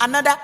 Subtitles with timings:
[0.00, 0.36] another.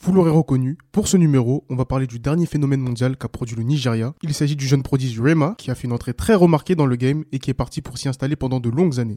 [0.00, 3.56] Vous l'aurez reconnu, pour ce numéro, on va parler du dernier phénomène mondial qu'a produit
[3.56, 4.14] le Nigeria.
[4.22, 6.96] Il s'agit du jeune prodige Rema, qui a fait une entrée très remarquée dans le
[6.96, 9.14] game et qui est parti pour s'y installer pendant de longues années.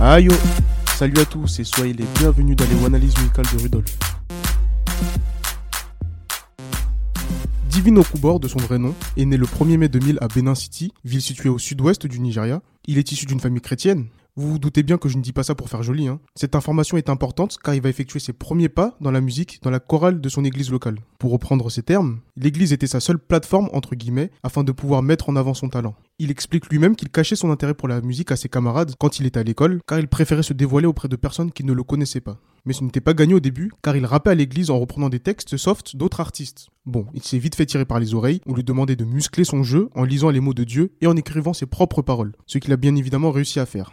[0.00, 0.32] Aïe yo
[0.96, 3.98] Salut à tous et soyez les bienvenus dans les analyses musicales de Rudolph.
[7.68, 10.92] Divino Okubor, de son vrai nom, est né le 1er mai 2000 à Benin City,
[11.04, 12.60] ville située au sud-ouest du Nigeria.
[12.86, 14.06] Il est issu d'une famille chrétienne.
[14.34, 16.08] Vous vous doutez bien que je ne dis pas ça pour faire joli.
[16.08, 16.18] Hein.
[16.36, 19.68] Cette information est importante car il va effectuer ses premiers pas dans la musique dans
[19.68, 21.00] la chorale de son église locale.
[21.18, 25.28] Pour reprendre ces termes, l'église était sa seule plateforme entre guillemets afin de pouvoir mettre
[25.28, 25.96] en avant son talent.
[26.18, 29.26] Il explique lui-même qu'il cachait son intérêt pour la musique à ses camarades quand il
[29.26, 32.22] était à l'école car il préférait se dévoiler auprès de personnes qui ne le connaissaient
[32.22, 32.38] pas.
[32.64, 35.20] Mais ce n'était pas gagné au début car il rappait à l'église en reprenant des
[35.20, 36.68] textes soft d'autres artistes.
[36.86, 39.62] Bon, il s'est vite fait tirer par les oreilles, on lui demandait de muscler son
[39.62, 42.72] jeu en lisant les mots de Dieu et en écrivant ses propres paroles, ce qu'il
[42.72, 43.92] a bien évidemment réussi à faire.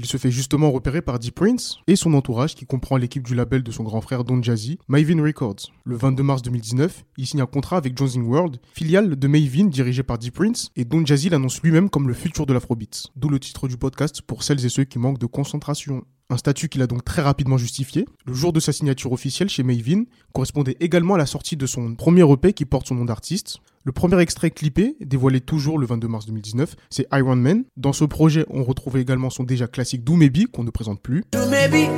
[0.00, 3.34] Il se fait justement repérer par Deep Prince et son entourage qui comprend l'équipe du
[3.34, 5.72] label de son grand frère Don Jazzy, Mavin Records.
[5.82, 10.04] Le 22 mars 2019, il signe un contrat avec Jonesing World, filiale de Mavin dirigée
[10.04, 13.08] par Deep Prince, et Don Jazzy l'annonce lui-même comme le futur de l'Afrobeat.
[13.16, 16.04] D'où le titre du podcast pour celles et ceux qui manquent de concentration.
[16.30, 18.06] Un statut qu'il a donc très rapidement justifié.
[18.26, 20.04] Le jour de sa signature officielle chez Mavin
[20.34, 23.60] correspondait également à la sortie de son premier EP qui porte son nom d'artiste.
[23.84, 27.64] Le premier extrait clippé, dévoilé toujours le 22 mars 2019, c'est Iron Man.
[27.78, 31.24] Dans ce projet, on retrouve également son déjà classique Do Maybe, qu'on ne présente plus.
[31.32, 31.88] Do maybe,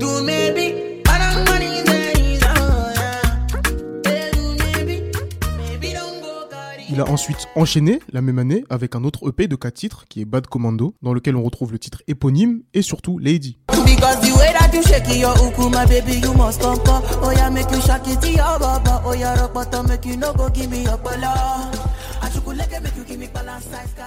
[0.00, 0.84] do maybe.
[6.94, 10.20] Il a ensuite enchaîné la même année avec un autre EP de 4 titres qui
[10.20, 13.58] est Bad Commando, dans lequel on retrouve le titre éponyme et surtout Lady.
[13.84, 17.02] Because the way that you shake it, your uku, my baby, you must come come.
[17.22, 19.02] Oh yeah, make you shake it to your baba.
[19.04, 21.70] Oh yeah, rock bottom, make you no go give me your bala.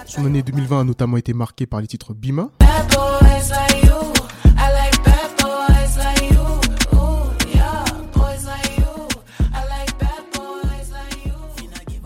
[0.06, 4.12] Son année 2020 a notamment été marquée par les titres Bima, Bad boys like you.
[4.56, 6.38] I like bad boys like you.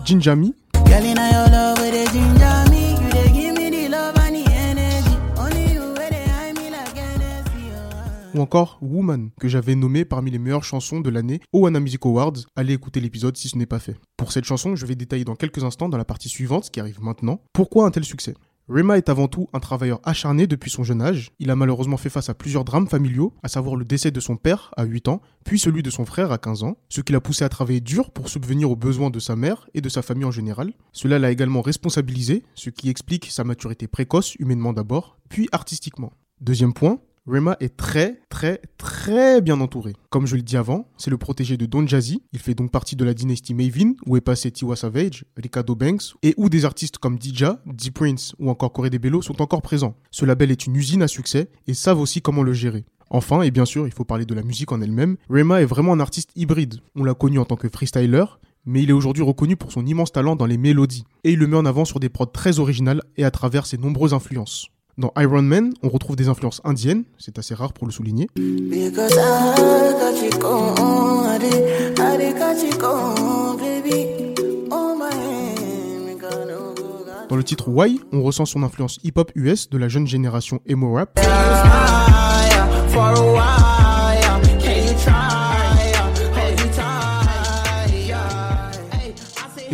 [0.04, 0.54] Jinjami
[0.84, 2.61] Girl, in your love, where they ginger
[8.42, 12.32] encore Woman, que j'avais nommé parmi les meilleures chansons de l'année au Wana Music Awards.
[12.56, 13.96] Allez écouter l'épisode si ce n'est pas fait.
[14.16, 17.00] Pour cette chanson, je vais détailler dans quelques instants dans la partie suivante, qui arrive
[17.00, 18.34] maintenant, pourquoi un tel succès?
[18.68, 21.30] Rema est avant tout un travailleur acharné depuis son jeune âge.
[21.38, 24.36] Il a malheureusement fait face à plusieurs drames familiaux, à savoir le décès de son
[24.36, 27.20] père à 8 ans, puis celui de son frère à 15 ans, ce qui l'a
[27.20, 30.24] poussé à travailler dur pour subvenir aux besoins de sa mère et de sa famille
[30.24, 30.72] en général.
[30.92, 36.12] Cela l'a également responsabilisé, ce qui explique sa maturité précoce, humainement d'abord, puis artistiquement.
[36.40, 39.92] Deuxième point, Rema est très, très, très bien entouré.
[40.10, 42.20] Comme je l'ai dit avant, c'est le protégé de Don Jazzy.
[42.32, 46.14] Il fait donc partie de la dynastie Mavin, où est passé Tiwa Savage, Ricardo Banks,
[46.24, 49.94] et où des artistes comme Dija, D Prince ou encore Corey Bello sont encore présents.
[50.10, 52.84] Ce label est une usine à succès et savent aussi comment le gérer.
[53.08, 55.92] Enfin, et bien sûr, il faut parler de la musique en elle-même, Rema est vraiment
[55.92, 56.80] un artiste hybride.
[56.96, 58.24] On l'a connu en tant que freestyler,
[58.66, 61.46] mais il est aujourd'hui reconnu pour son immense talent dans les mélodies, et il le
[61.46, 64.71] met en avant sur des prods très originales et à travers ses nombreuses influences.
[64.98, 68.28] Dans Iron Man, on retrouve des influences indiennes, c'est assez rare pour le souligner,
[77.28, 80.92] Dans le titre Why, on ressent son influence hip-hop US de la jeune génération emo
[80.92, 81.18] rap.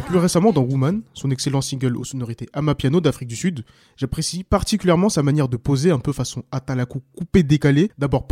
[0.09, 3.65] Plus récemment dans Woman, son excellent single aux sonorités Amapiano d'Afrique du Sud,
[3.97, 8.27] j'apprécie particulièrement sa manière de poser un peu façon Atalaku coupé décalé, d'abord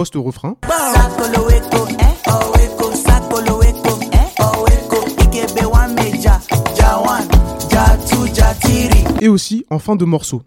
[8.35, 9.05] ja three.
[9.21, 10.43] et aussi en fin de morceau.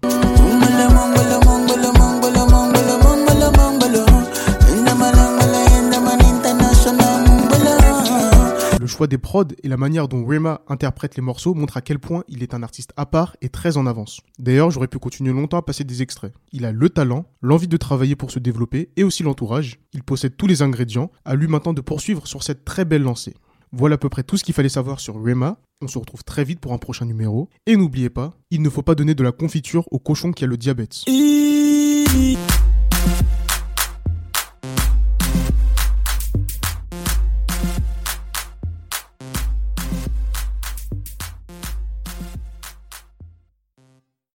[8.89, 12.23] Choix des prods et la manière dont Rema interprète les morceaux montrent à quel point
[12.27, 14.21] il est un artiste à part et très en avance.
[14.37, 16.33] D'ailleurs, j'aurais pu continuer longtemps à passer des extraits.
[16.51, 19.79] Il a le talent, l'envie de travailler pour se développer et aussi l'entourage.
[19.93, 23.35] Il possède tous les ingrédients, à lui maintenant de poursuivre sur cette très belle lancée.
[23.71, 25.59] Voilà à peu près tout ce qu'il fallait savoir sur Rema.
[25.81, 27.49] On se retrouve très vite pour un prochain numéro.
[27.67, 30.47] Et n'oubliez pas, il ne faut pas donner de la confiture au cochon qui a
[30.47, 31.03] le diabète.